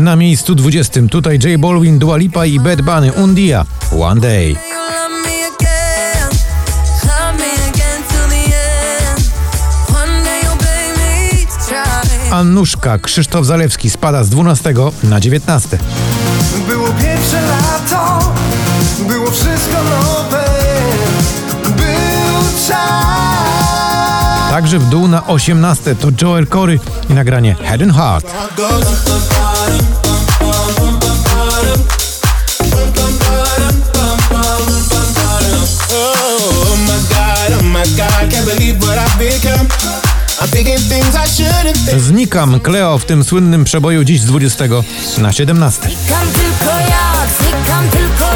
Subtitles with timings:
[0.00, 3.64] Na miejscu 20 tutaj J Balvin, Dua Lipa i Bad Bunny Undia
[4.00, 4.56] One Day.
[12.30, 15.78] Annuszka Krzysztof Zalewski spada z 12 na 19.
[16.68, 18.32] Było pierwsze lato,
[19.08, 20.09] było wszystko nowe,
[24.50, 28.26] Także w dół na 18 to Joel Corey i nagranie Head and Heart.
[41.98, 44.64] Znikam Cleo w tym słynnym przeboju dziś z 20
[45.18, 45.82] na 17.
[45.82, 48.29] Znikam tylko ja, znikam tylko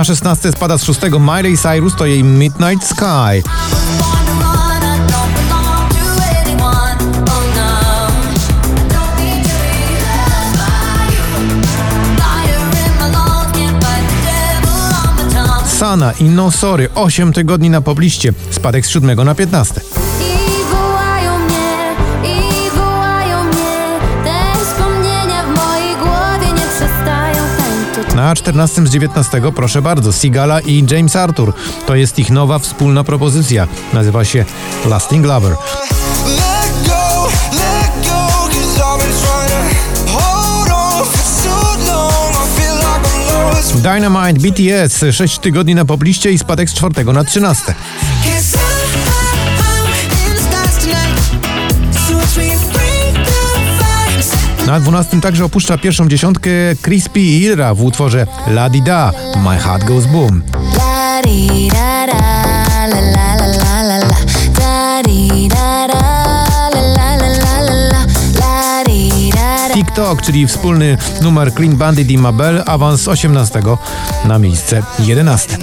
[0.00, 3.42] Na 16 spada z 6 Miley Cyrus, to jej Midnight Sky.
[15.66, 19.99] Sana i No Sorry 8 tygodni na pobliście, spadek z 7 na 15.
[28.14, 31.52] Na 14 z 19 proszę bardzo, Sigala i James Arthur.
[31.86, 33.68] To jest ich nowa wspólna propozycja.
[33.92, 34.44] Nazywa się
[34.86, 35.56] Lasting Lover.
[43.74, 47.74] Dynamite BTS 6 tygodni na pobliście i spadek z 4 na 13.
[54.70, 56.50] Na 12 także opuszcza pierwszą dziesiątkę
[56.82, 60.42] Crispy Ira w utworze La Di Da My Heart Goes Boom.
[69.74, 73.62] TikTok, czyli wspólny numer Clean Bandit i Mabel, awans z 18
[74.24, 75.56] na miejsce 11.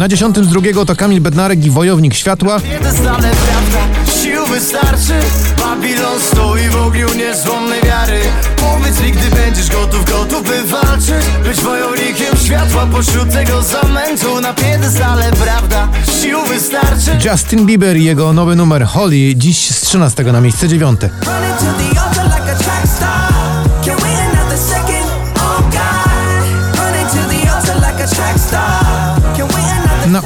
[0.00, 2.58] Na dziesiątym z drugiego to Kamil Bednarek i Wojownik Światła.
[4.50, 5.20] Wystarczy.
[5.58, 8.20] Babilon stoi w ogniu niezłomnej wiary.
[8.56, 12.86] Powiedz mi, gdy będziesz gotów, gotów by walczyć Być wojownikiem światła.
[12.86, 15.88] Pośród tego zamętu Na piedestale, prawda,
[16.20, 17.28] sił wystarczy.
[17.28, 21.00] Justin Bieber i jego nowy numer Holly Dziś z 13 na miejsce 9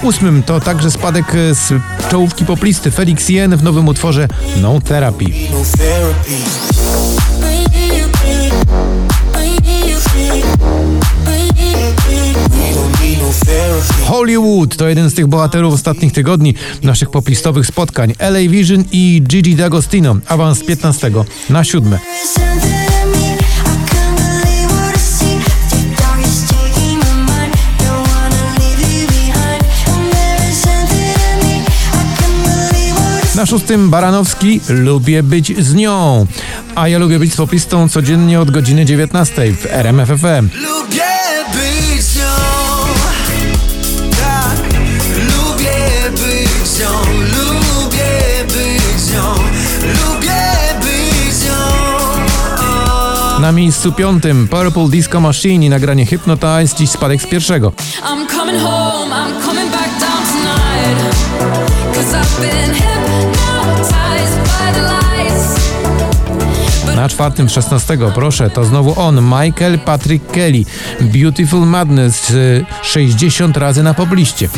[0.05, 1.73] ósmym to także spadek e, z
[2.11, 4.29] czołówki poplisty Felix Jen w nowym utworze
[4.63, 5.25] No Therapy.
[14.05, 18.13] Hollywood to jeden z tych bohaterów ostatnich tygodni naszych poplistowych spotkań.
[18.19, 20.17] LA Vision i Gigi D'Agostino.
[20.29, 21.11] Awans z 15
[21.51, 21.99] na 7.
[33.45, 36.27] Na szóstym Baranowski lubię być z nią.
[36.75, 40.49] A ja lubię być z popistą codziennie od godziny 19 w RMFFM.
[40.55, 41.03] Lubię
[41.53, 42.23] być z nią.
[44.11, 44.57] Tak,
[45.17, 46.89] lubię być z nią.
[47.21, 49.35] Lubię być z nią.
[49.83, 50.43] Lubię
[50.81, 51.53] być z nią.
[53.41, 57.69] Na miejscu piątym Purple Disco Machine i nagranie Hypnotize, dziś spadek z pierwszego.
[57.69, 61.15] I'm coming home, I'm coming back down tonight.
[61.95, 62.94] Cause I've been
[67.05, 70.65] na czwartym 16, proszę, to znowu on, Michael Patrick Kelly.
[71.01, 72.33] Beautiful Madness
[72.83, 74.49] 60 razy na pobliście.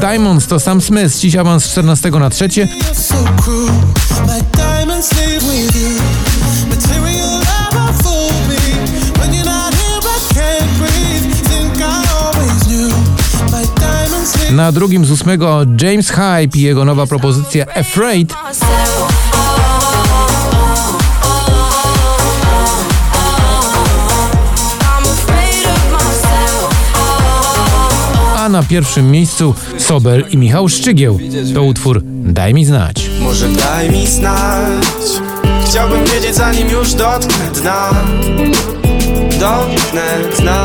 [0.00, 2.68] Diamonds to Sam Smith, dziś awans z 14 na trzecie.
[14.58, 18.34] Na drugim z ósmego James Hype i jego nowa propozycja Afraid.
[28.36, 31.18] A na pierwszym miejscu Sobel i Michał Szczygieł.
[31.54, 33.10] To utwór Daj mi znać.
[33.20, 34.84] Może daj mi znać.
[35.66, 37.90] Chciałbym wiedzieć zanim już dotknę dna.
[39.38, 40.57] dostępne dla